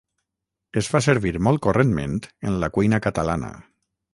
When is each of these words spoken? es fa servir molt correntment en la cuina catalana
es 0.81 0.87
fa 0.93 1.01
servir 1.07 1.33
molt 1.47 1.61
correntment 1.67 2.17
en 2.51 2.59
la 2.65 2.71
cuina 2.79 3.01
catalana 3.09 3.53